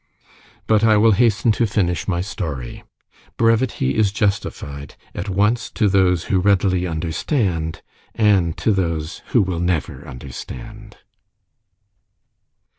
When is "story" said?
2.21-2.83